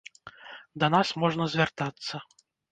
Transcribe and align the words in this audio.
Да 0.85 0.89
нас 0.95 1.13
можна 1.25 1.49
звяртацца. 1.59 2.27